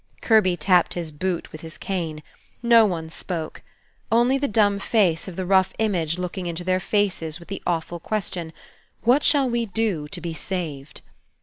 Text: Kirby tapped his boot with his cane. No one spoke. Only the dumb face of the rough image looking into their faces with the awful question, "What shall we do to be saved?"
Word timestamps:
Kirby 0.19 0.57
tapped 0.57 0.95
his 0.95 1.11
boot 1.11 1.51
with 1.51 1.61
his 1.61 1.77
cane. 1.77 2.23
No 2.63 2.85
one 2.87 3.11
spoke. 3.11 3.61
Only 4.11 4.39
the 4.39 4.47
dumb 4.47 4.79
face 4.79 5.27
of 5.27 5.35
the 5.35 5.45
rough 5.45 5.73
image 5.77 6.17
looking 6.17 6.47
into 6.47 6.63
their 6.63 6.79
faces 6.79 7.37
with 7.37 7.49
the 7.49 7.61
awful 7.67 7.99
question, 7.99 8.51
"What 9.03 9.21
shall 9.21 9.47
we 9.47 9.67
do 9.67 10.07
to 10.07 10.19
be 10.19 10.33
saved?" 10.33 11.01